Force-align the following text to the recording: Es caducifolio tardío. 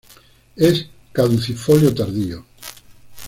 Es 0.55 0.87
caducifolio 1.13 1.93
tardío. 1.93 2.43